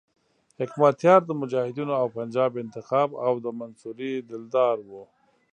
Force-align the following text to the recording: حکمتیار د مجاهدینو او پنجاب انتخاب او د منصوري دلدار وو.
حکمتیار 0.59 1.21
د 1.25 1.31
مجاهدینو 1.41 1.93
او 2.01 2.07
پنجاب 2.17 2.51
انتخاب 2.63 3.09
او 3.25 3.33
د 3.45 3.47
منصوري 3.59 4.11
دلدار 4.29 4.77
وو. 4.89 5.03